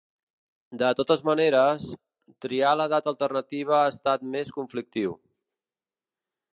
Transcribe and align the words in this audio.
De 0.81 0.87
totes 0.99 1.21
maneres, 1.29 1.85
triar 2.45 2.73
la 2.79 2.89
data 2.97 3.13
alternativa 3.13 3.77
ha 3.81 3.93
estat 3.93 4.27
més 4.37 4.53
conflictiu. 4.61 5.17